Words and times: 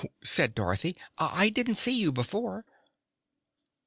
said 0.23 0.55
Dorothy; 0.55 0.97
"I 1.19 1.49
didn't 1.49 1.75
see 1.75 1.91
you 1.93 2.11
before." 2.11 2.65